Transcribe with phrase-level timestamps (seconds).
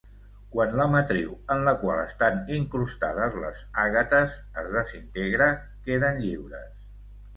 [0.53, 5.51] Quan la matriu en la qual estan incrustades les àgates es desintegra,
[5.89, 6.87] queden lliures.